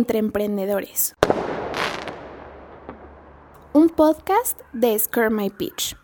entre 0.00 0.18
emprendedores. 0.18 1.14
Un 3.74 3.90
podcast 3.90 4.58
de 4.72 4.98
Scare 4.98 5.28
My 5.28 5.50
Pitch. 5.50 5.94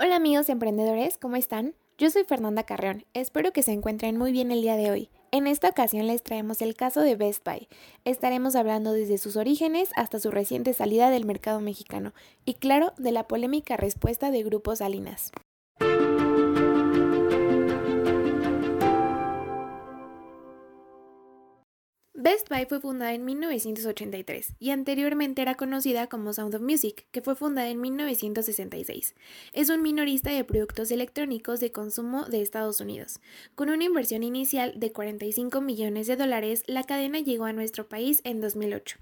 Hola 0.00 0.16
amigos 0.16 0.48
emprendedores, 0.48 1.18
¿cómo 1.18 1.36
están? 1.36 1.76
Yo 1.98 2.10
soy 2.10 2.24
Fernanda 2.24 2.64
Carreón, 2.64 3.04
espero 3.14 3.52
que 3.52 3.62
se 3.62 3.70
encuentren 3.70 4.16
muy 4.16 4.32
bien 4.32 4.50
el 4.50 4.60
día 4.60 4.74
de 4.74 4.90
hoy. 4.90 5.08
En 5.30 5.46
esta 5.46 5.68
ocasión 5.68 6.08
les 6.08 6.24
traemos 6.24 6.62
el 6.62 6.74
caso 6.74 7.02
de 7.02 7.14
Best 7.14 7.44
Buy. 7.44 7.68
Estaremos 8.04 8.56
hablando 8.56 8.92
desde 8.92 9.18
sus 9.18 9.36
orígenes 9.36 9.90
hasta 9.94 10.18
su 10.18 10.32
reciente 10.32 10.72
salida 10.72 11.10
del 11.10 11.26
mercado 11.26 11.60
mexicano 11.60 12.12
y 12.44 12.54
claro, 12.54 12.92
de 12.98 13.12
la 13.12 13.28
polémica 13.28 13.76
respuesta 13.76 14.32
de 14.32 14.42
Grupo 14.42 14.74
Salinas. 14.74 15.30
Best 22.18 22.48
Buy 22.48 22.64
fue 22.64 22.80
fundada 22.80 23.12
en 23.12 23.26
1983 23.26 24.54
y 24.58 24.70
anteriormente 24.70 25.42
era 25.42 25.54
conocida 25.54 26.06
como 26.06 26.32
Sound 26.32 26.54
of 26.54 26.62
Music, 26.62 27.06
que 27.10 27.20
fue 27.20 27.36
fundada 27.36 27.68
en 27.68 27.78
1966. 27.78 29.14
Es 29.52 29.68
un 29.68 29.82
minorista 29.82 30.30
de 30.30 30.42
productos 30.42 30.90
electrónicos 30.90 31.60
de 31.60 31.72
consumo 31.72 32.24
de 32.24 32.40
Estados 32.40 32.80
Unidos. 32.80 33.20
Con 33.54 33.68
una 33.68 33.84
inversión 33.84 34.22
inicial 34.22 34.72
de 34.76 34.92
45 34.92 35.60
millones 35.60 36.06
de 36.06 36.16
dólares, 36.16 36.62
la 36.66 36.84
cadena 36.84 37.20
llegó 37.20 37.44
a 37.44 37.52
nuestro 37.52 37.86
país 37.86 38.22
en 38.24 38.40
2008. 38.40 38.96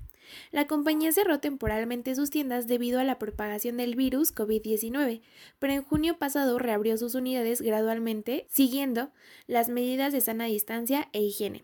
La 0.51 0.67
compañía 0.67 1.13
cerró 1.13 1.39
temporalmente 1.39 2.17
sus 2.17 2.31
tiendas 2.31 2.67
debido 2.67 2.99
a 2.99 3.05
la 3.05 3.21
propagación 3.21 3.77
del 3.77 3.95
virus 3.95 4.35
COVID-19, 4.35 5.21
pero 5.61 5.73
en 5.73 5.85
junio 5.85 6.19
pasado 6.19 6.59
reabrió 6.59 6.99
sus 6.99 7.15
unidades 7.15 7.61
gradualmente, 7.61 8.49
siguiendo 8.51 9.13
las 9.47 9.69
medidas 9.69 10.13
de 10.13 10.21
sana 10.21 10.47
distancia 10.47 11.09
e 11.13 11.21
higiene 11.21 11.63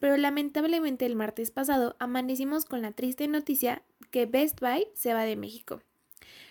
pero 0.00 0.16
lamentablemente 0.16 1.06
el 1.06 1.16
martes 1.16 1.50
pasado 1.50 1.96
amanecimos 1.98 2.64
con 2.64 2.82
la 2.82 2.92
triste 2.92 3.28
noticia 3.28 3.82
que 4.10 4.26
Best 4.26 4.60
Buy 4.60 4.88
se 4.94 5.14
va 5.14 5.24
de 5.24 5.36
México. 5.36 5.80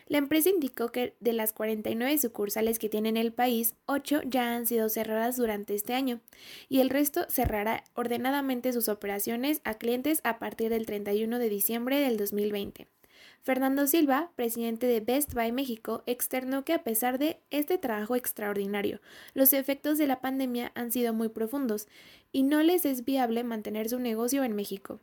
La 0.08 0.20
empresa 0.20 0.50
indicó 0.50 0.92
que 0.92 1.16
de 1.20 1.34
las 1.34 1.52
49 1.52 2.20
sucursales 2.20 2.78
que 2.78 2.90
tiene 2.90 3.10
en 3.10 3.18
el 3.18 3.34
país, 3.34 3.74
8 3.88 4.22
ya 4.26 4.56
han 4.56 4.68
sido 4.68 4.88
cerradas 4.88 5.36
durante 5.36 5.74
este 5.74 5.96
año 5.96 6.22
y 6.70 6.80
el 6.80 6.92
resto 6.92 7.26
cerrará 7.28 7.84
ordenadamente 7.96 8.72
sus 8.72 8.88
operaciones 8.88 9.62
a 9.64 9.74
clientes 9.76 10.22
a 10.24 10.38
partir 10.38 10.70
del 10.70 10.86
31 10.86 11.40
de 11.40 11.50
diciembre 11.50 12.00
del 12.00 12.18
2020. 12.18 12.88
Fernando 13.42 13.88
Silva, 13.88 14.32
presidente 14.36 14.88
de 14.88 15.00
Best 15.00 15.34
Buy 15.34 15.52
México, 15.52 16.04
externó 16.06 16.66
que 16.66 16.74
a 16.74 16.84
pesar 16.84 17.20
de 17.20 17.40
este 17.52 17.78
trabajo 17.78 18.16
extraordinario, 18.16 19.02
los 19.34 19.54
efectos 19.54 19.98
de 19.98 20.08
la 20.08 20.22
pandemia 20.22 20.72
han 20.76 20.92
sido 20.92 21.14
muy 21.14 21.30
profundos 21.30 21.88
y 22.32 22.44
no 22.44 22.64
les 22.64 22.86
es 22.86 23.06
viable 23.06 23.44
mantener 23.44 23.90
su 23.90 24.00
negocio 24.00 24.44
en 24.44 24.56
México. 24.56 25.00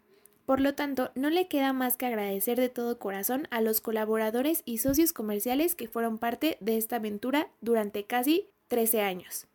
Por 0.47 0.61
lo 0.61 0.75
tanto, 0.75 1.13
no 1.15 1.31
le 1.31 1.49
queda 1.49 1.73
más 1.73 1.97
que 1.97 2.07
agradecer 2.07 2.59
de 2.59 2.69
todo 2.69 2.99
corazón 2.99 3.47
a 3.51 3.61
los 3.61 3.81
colaboradores 3.81 4.63
y 4.65 4.79
socios 4.79 5.13
comerciales 5.13 5.75
que 5.75 5.89
fueron 5.89 6.19
parte 6.19 6.57
de 6.61 6.77
esta 6.77 6.97
aventura 6.97 7.49
durante 7.61 8.05
casi 8.05 8.49
13 8.69 9.03
años. 9.03 9.47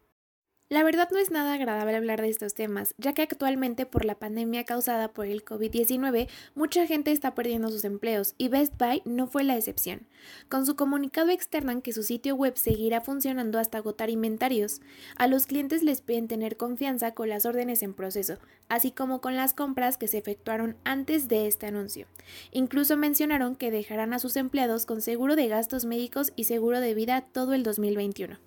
La 0.69 0.83
verdad 0.83 1.07
no 1.13 1.17
es 1.17 1.31
nada 1.31 1.53
agradable 1.53 1.95
hablar 1.95 2.21
de 2.21 2.27
estos 2.27 2.53
temas, 2.53 2.93
ya 2.97 3.13
que 3.13 3.21
actualmente 3.21 3.85
por 3.85 4.03
la 4.03 4.15
pandemia 4.15 4.65
causada 4.65 5.13
por 5.13 5.25
el 5.25 5.45
COVID-19 5.45 6.27
mucha 6.55 6.85
gente 6.85 7.13
está 7.13 7.33
perdiendo 7.33 7.69
sus 7.69 7.85
empleos 7.85 8.35
y 8.37 8.49
Best 8.49 8.73
Buy 8.77 9.01
no 9.05 9.27
fue 9.27 9.45
la 9.45 9.55
excepción. 9.55 10.07
Con 10.49 10.65
su 10.65 10.75
comunicado 10.75 11.29
externan 11.29 11.81
que 11.81 11.93
su 11.93 12.03
sitio 12.03 12.35
web 12.35 12.57
seguirá 12.57 12.99
funcionando 12.99 13.59
hasta 13.59 13.77
agotar 13.77 14.09
inventarios. 14.09 14.81
A 15.15 15.27
los 15.27 15.45
clientes 15.45 15.83
les 15.83 16.02
piden 16.02 16.27
tener 16.27 16.58
confianza 16.58 17.13
con 17.13 17.30
las 17.30 17.45
órdenes 17.45 17.81
en 17.81 17.93
proceso, 17.93 18.37
así 18.67 18.92
como 18.92 19.21
con 19.21 19.37
las 19.37 19.53
compras 19.53 19.95
que 19.95 20.09
se 20.09 20.17
efectuaron 20.17 20.75
antes 20.83 21.30
de 21.30 21.47
este 21.47 21.67
anuncio. 21.67 22.08
Incluso 22.52 22.97
mencionaron 22.97 23.55
que 23.55 23.71
dejarán 23.71 24.11
a 24.11 24.19
sus 24.19 24.36
empleados 24.36 24.86
con 24.86 25.02
seguro 25.02 25.37
de 25.37 25.47
gastos 25.47 25.86
médicos 25.86 26.33
y 26.36 26.43
seguro 26.43 26.81
de 26.81 26.93
vida 26.93 27.21
todo 27.21 27.53
el 27.53 27.63
2021. 27.63 28.46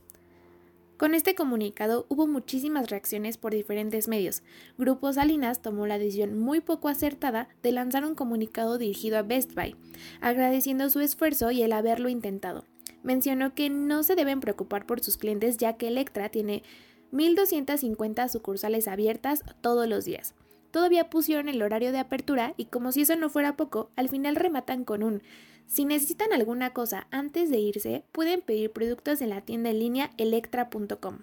Con 1.00 1.14
este 1.14 1.34
comunicado 1.34 2.04
hubo 2.10 2.26
muchísimas 2.26 2.90
reacciones 2.90 3.38
por 3.38 3.54
diferentes 3.54 4.06
medios. 4.06 4.42
Grupo 4.76 5.10
Salinas 5.14 5.62
tomó 5.62 5.86
la 5.86 5.98
decisión 5.98 6.38
muy 6.38 6.60
poco 6.60 6.88
acertada 6.88 7.48
de 7.62 7.72
lanzar 7.72 8.04
un 8.04 8.14
comunicado 8.14 8.76
dirigido 8.76 9.16
a 9.16 9.22
Best 9.22 9.54
Buy, 9.54 9.76
agradeciendo 10.20 10.90
su 10.90 11.00
esfuerzo 11.00 11.52
y 11.52 11.62
el 11.62 11.72
haberlo 11.72 12.10
intentado. 12.10 12.66
Mencionó 13.02 13.54
que 13.54 13.70
no 13.70 14.02
se 14.02 14.14
deben 14.14 14.40
preocupar 14.40 14.84
por 14.84 15.00
sus 15.00 15.16
clientes 15.16 15.56
ya 15.56 15.78
que 15.78 15.88
Electra 15.88 16.28
tiene 16.28 16.64
1.250 17.12 18.28
sucursales 18.28 18.86
abiertas 18.86 19.42
todos 19.62 19.88
los 19.88 20.04
días. 20.04 20.34
Todavía 20.70 21.10
pusieron 21.10 21.48
el 21.48 21.62
horario 21.62 21.92
de 21.92 21.98
apertura 21.98 22.54
y 22.56 22.66
como 22.66 22.92
si 22.92 23.02
eso 23.02 23.16
no 23.16 23.28
fuera 23.28 23.56
poco, 23.56 23.90
al 23.96 24.08
final 24.08 24.36
rematan 24.36 24.84
con 24.84 25.02
un 25.02 25.22
si 25.70 25.84
necesitan 25.84 26.32
alguna 26.32 26.72
cosa 26.72 27.06
antes 27.12 27.48
de 27.48 27.60
irse, 27.60 28.02
pueden 28.10 28.40
pedir 28.40 28.72
productos 28.72 29.20
en 29.20 29.30
la 29.30 29.42
tienda 29.42 29.70
en 29.70 29.78
línea 29.78 30.10
electra.com. 30.18 31.18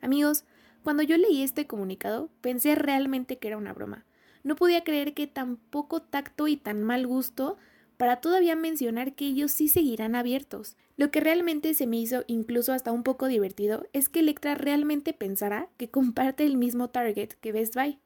Amigos, 0.00 0.44
cuando 0.84 1.02
yo 1.02 1.16
leí 1.16 1.42
este 1.42 1.66
comunicado, 1.66 2.30
pensé 2.40 2.76
realmente 2.76 3.38
que 3.38 3.48
era 3.48 3.56
una 3.56 3.72
broma. 3.72 4.04
No 4.44 4.54
podía 4.54 4.84
creer 4.84 5.14
que 5.14 5.26
tan 5.26 5.56
poco 5.56 6.00
tacto 6.00 6.46
y 6.46 6.56
tan 6.56 6.84
mal 6.84 7.08
gusto 7.08 7.56
para 7.96 8.20
todavía 8.20 8.54
mencionar 8.54 9.14
que 9.14 9.26
ellos 9.26 9.50
sí 9.50 9.66
seguirán 9.66 10.14
abiertos. 10.14 10.76
Lo 10.96 11.10
que 11.10 11.18
realmente 11.18 11.74
se 11.74 11.88
me 11.88 11.98
hizo 11.98 12.22
incluso 12.28 12.72
hasta 12.72 12.92
un 12.92 13.02
poco 13.02 13.26
divertido 13.26 13.88
es 13.92 14.08
que 14.08 14.20
Electra 14.20 14.54
realmente 14.54 15.12
pensará 15.12 15.70
que 15.76 15.90
comparte 15.90 16.46
el 16.46 16.56
mismo 16.56 16.88
target 16.88 17.30
que 17.40 17.50
Best 17.50 17.74
Buy. 17.74 17.98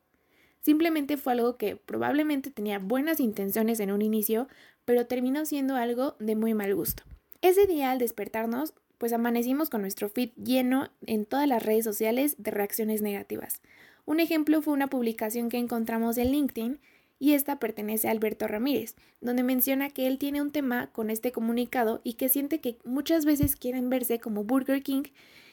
Simplemente 0.62 1.16
fue 1.16 1.32
algo 1.32 1.56
que 1.56 1.76
probablemente 1.76 2.50
tenía 2.50 2.78
buenas 2.78 3.20
intenciones 3.20 3.80
en 3.80 3.90
un 3.90 4.00
inicio, 4.00 4.48
pero 4.84 5.06
terminó 5.06 5.44
siendo 5.44 5.76
algo 5.76 6.14
de 6.20 6.36
muy 6.36 6.54
mal 6.54 6.74
gusto. 6.74 7.02
Ese 7.40 7.66
día 7.66 7.90
al 7.90 7.98
despertarnos, 7.98 8.72
pues 8.98 9.12
amanecimos 9.12 9.68
con 9.68 9.80
nuestro 9.80 10.08
feed 10.08 10.30
lleno 10.36 10.90
en 11.06 11.26
todas 11.26 11.48
las 11.48 11.64
redes 11.64 11.84
sociales 11.84 12.36
de 12.38 12.52
reacciones 12.52 13.02
negativas. 13.02 13.60
Un 14.04 14.20
ejemplo 14.20 14.62
fue 14.62 14.74
una 14.74 14.86
publicación 14.86 15.48
que 15.48 15.58
encontramos 15.58 16.16
en 16.18 16.30
LinkedIn 16.30 16.78
y 17.18 17.34
esta 17.34 17.58
pertenece 17.58 18.06
a 18.06 18.12
Alberto 18.12 18.46
Ramírez, 18.46 18.94
donde 19.20 19.42
menciona 19.42 19.90
que 19.90 20.06
él 20.06 20.18
tiene 20.18 20.40
un 20.40 20.52
tema 20.52 20.90
con 20.92 21.10
este 21.10 21.32
comunicado 21.32 22.00
y 22.04 22.14
que 22.14 22.28
siente 22.28 22.60
que 22.60 22.78
muchas 22.84 23.24
veces 23.24 23.56
quieren 23.56 23.90
verse 23.90 24.20
como 24.20 24.44
Burger 24.44 24.82
King 24.82 25.04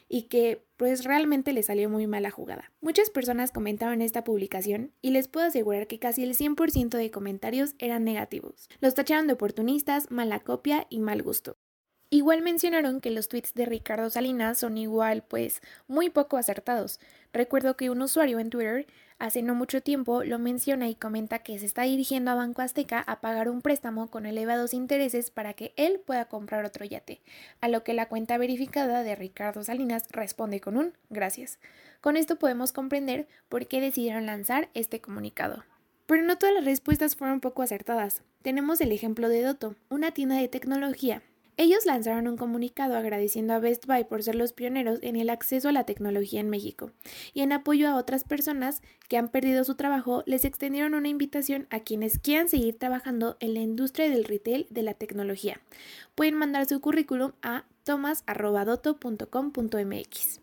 y 0.10 0.24
que 0.24 0.66
pues 0.76 1.06
realmente 1.06 1.54
le 1.54 1.64
salió 1.64 1.90
muy 1.90 2.08
mala 2.08 2.32
jugada. 2.32 2.72
Muchas 2.82 3.10
personas 3.10 3.52
comentaron 3.52 4.02
esta 4.02 4.24
publicación 4.24 4.92
y 5.02 5.12
les 5.12 5.28
puedo 5.28 5.46
asegurar 5.46 5.88
que 5.88 6.00
casi 6.00 6.24
el 6.24 6.36
100% 6.36 6.98
de 6.98 7.12
comentarios 7.12 7.76
eran 7.78 8.04
negativos. 8.04 8.68
Los 8.82 8.96
tacharon 8.96 9.28
de 9.28 9.34
oportunistas, 9.34 10.10
mala 10.10 10.40
copia 10.40 10.88
y 10.90 11.00
mal 11.00 11.22
gusto. 11.22 11.58
Igual 12.12 12.42
mencionaron 12.42 13.02
que 13.02 13.12
los 13.12 13.28
tweets 13.28 13.54
de 13.54 13.68
Ricardo 13.68 14.10
Salinas 14.10 14.58
son 14.58 14.80
igual, 14.80 15.24
pues, 15.28 15.62
muy 15.88 16.10
poco 16.10 16.38
acertados. 16.38 17.00
Recuerdo 17.32 17.78
que 17.78 17.92
un 17.92 18.02
usuario 18.02 18.40
en 18.40 18.50
Twitter 18.50 18.88
hace 19.20 19.44
no 19.44 19.54
mucho 19.54 19.82
tiempo 19.82 20.24
lo 20.24 20.40
menciona 20.40 20.90
y 20.90 20.96
comenta 20.96 21.40
que 21.40 21.60
se 21.60 21.66
está 21.66 21.84
dirigiendo 21.84 22.32
a 22.32 22.36
Banco 22.36 22.64
Azteca 22.64 23.04
a 23.06 23.22
pagar 23.22 23.50
un 23.50 23.62
préstamo 23.62 24.10
con 24.10 24.26
elevados 24.26 24.74
intereses 24.74 25.30
para 25.30 25.54
que 25.54 25.74
él 25.76 26.02
pueda 26.04 26.26
comprar 26.26 26.66
otro 26.66 26.86
yate, 26.86 27.22
a 27.62 27.68
lo 27.68 27.84
que 27.84 27.94
la 27.94 28.08
cuenta 28.08 28.38
verificada 28.38 29.04
de 29.04 29.16
Ricardo 29.16 29.64
Salinas 29.64 30.06
responde 30.10 30.60
con 30.60 30.76
un 30.76 30.94
gracias. 31.10 31.60
Con 32.02 32.18
esto 32.18 32.38
podemos 32.38 32.72
comprender 32.72 33.28
por 33.48 33.68
qué 33.68 33.80
decidieron 33.80 34.26
lanzar 34.26 34.70
este 34.74 35.00
comunicado. 35.00 35.66
Pero 36.08 36.24
no 36.24 36.38
todas 36.38 36.56
las 36.56 36.66
respuestas 36.66 37.16
fueron 37.16 37.42
poco 37.42 37.62
acertadas. 37.62 38.24
Tenemos 38.42 38.82
el 38.82 38.92
ejemplo 38.92 39.30
de 39.30 39.44
Doto, 39.44 39.76
una 39.90 40.12
tienda 40.12 40.38
de 40.38 40.48
tecnología 40.48 41.22
ellos 41.60 41.86
lanzaron 41.86 42.28
un 42.30 42.38
comunicado 42.38 42.96
agradeciendo 42.96 43.54
a 43.54 43.60
Best 43.60 43.86
Buy 43.86 44.06
por 44.06 44.24
ser 44.24 44.36
los 44.36 44.54
pioneros 44.54 45.00
en 45.02 45.18
el 45.18 45.30
acceso 45.30 45.68
a 45.68 45.74
la 45.74 45.84
tecnología 45.84 46.40
en 46.40 46.50
México 46.50 46.92
y 47.34 47.42
en 47.42 47.52
apoyo 47.52 47.90
a 47.90 47.98
otras 47.98 48.24
personas 48.24 48.82
que 49.10 49.18
han 49.18 49.28
perdido 49.28 49.66
su 49.66 49.76
trabajo 49.76 50.24
les 50.26 50.46
extendieron 50.46 50.94
una 50.94 51.10
invitación 51.10 51.68
a 51.70 51.82
quienes 51.82 52.18
quieran 52.18 52.48
seguir 52.48 52.78
trabajando 52.78 53.36
en 53.42 53.56
la 53.56 53.60
industria 53.60 54.10
del 54.10 54.24
retail 54.24 54.68
de 54.70 54.84
la 54.84 54.94
tecnología. 54.94 55.60
Pueden 56.16 56.36
mandar 56.36 56.66
su 56.66 56.80
currículum 56.80 57.34
a 57.42 57.66
tomas.doto.com.mx. 57.84 60.40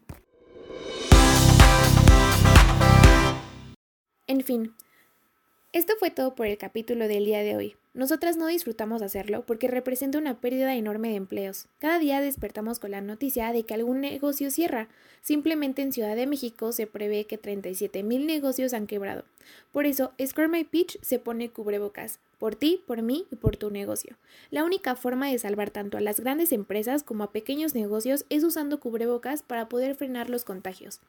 En 4.27 4.43
fin, 4.43 4.75
esto 5.77 5.93
fue 5.99 6.11
todo 6.11 6.35
por 6.35 6.47
el 6.47 6.57
capítulo 6.57 7.07
del 7.07 7.27
día 7.27 7.41
de 7.41 7.55
hoy. 7.55 7.77
Nosotras 7.93 8.39
no 8.39 8.47
disfrutamos 8.47 9.03
hacerlo 9.03 9.45
porque 9.45 9.69
representa 9.69 10.17
una 10.17 10.41
pérdida 10.41 10.75
enorme 10.75 11.11
de 11.11 11.17
empleos. 11.17 11.67
Cada 11.79 11.99
día 11.99 12.23
despertamos 12.23 12.79
con 12.79 12.93
la 12.93 13.03
noticia 13.03 13.53
de 13.53 13.65
que 13.65 13.75
algún 13.75 14.01
negocio 14.01 14.51
cierra. 14.51 14.89
Simplemente 15.21 15.83
en 15.83 15.93
Ciudad 15.93 16.17
de 16.17 16.27
México 16.27 16.73
se 16.73 16.87
prevé 16.87 17.27
que 17.27 17.37
37 17.37 18.03
mil 18.05 18.27
negocios 18.27 18.73
han 18.73 18.87
quebrado. 18.87 19.25
Por 19.71 19.85
eso, 19.85 20.13
Square 20.25 20.49
My 20.49 20.65
Pitch 20.65 20.99
se 21.03 21.19
pone 21.19 21.51
cubrebocas. 21.51 22.21
Por 22.39 22.55
ti, 22.55 22.83
por 22.87 23.03
mí 23.03 23.27
y 23.31 23.37
por 23.37 23.59
tu 23.59 23.71
negocio. 23.71 24.17
La 24.51 24.65
única 24.65 24.97
forma 24.97 25.29
de 25.31 25.39
salvar 25.39 25.69
tanto 25.69 25.99
a 25.99 26.01
las 26.01 26.21
grandes 26.21 26.53
empresas 26.53 27.03
como 27.03 27.23
a 27.25 27.33
pequeños 27.33 27.75
negocios 27.75 28.25
es 28.31 28.45
usando 28.45 28.81
cubrebocas 28.81 29.43
para 29.43 29.69
poder 29.69 29.95
frenar 29.95 30.31
los 30.31 30.45
contagios. 30.45 31.01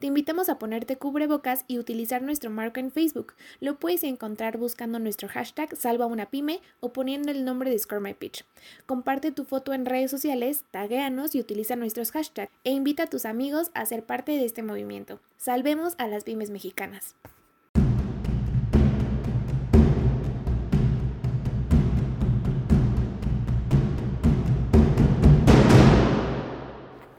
Te 0.00 0.06
invitamos 0.06 0.48
a 0.48 0.58
ponerte 0.58 0.96
cubrebocas 0.96 1.66
y 1.68 1.78
utilizar 1.78 2.22
nuestro 2.22 2.48
marco 2.48 2.80
en 2.80 2.90
Facebook. 2.90 3.34
Lo 3.60 3.76
puedes 3.78 4.02
encontrar 4.02 4.56
buscando 4.56 4.98
nuestro 4.98 5.28
hashtag 5.28 5.76
Salva 5.76 6.06
una 6.06 6.24
Pyme 6.24 6.62
o 6.80 6.90
poniendo 6.90 7.30
el 7.30 7.44
nombre 7.44 7.70
de 7.70 7.78
Score 7.78 8.00
My 8.00 8.14
Pitch. 8.14 8.46
Comparte 8.86 9.30
tu 9.30 9.44
foto 9.44 9.74
en 9.74 9.84
redes 9.84 10.10
sociales, 10.10 10.64
taguéanos 10.70 11.34
y 11.34 11.40
utiliza 11.40 11.76
nuestros 11.76 12.12
hashtags 12.12 12.50
e 12.64 12.70
invita 12.70 13.02
a 13.02 13.06
tus 13.08 13.26
amigos 13.26 13.70
a 13.74 13.84
ser 13.84 14.02
parte 14.02 14.32
de 14.32 14.46
este 14.46 14.62
movimiento. 14.62 15.20
Salvemos 15.36 15.96
a 15.98 16.06
las 16.06 16.24
pymes 16.24 16.48
mexicanas. 16.48 17.14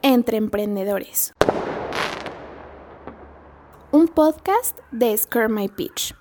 Entre 0.01 0.37
Emprendedores. 0.37 1.35
Un 4.01 4.07
podcast 4.07 4.81
de 4.91 5.15
Scare 5.15 5.47
My 5.47 5.67
Pitch. 5.67 6.20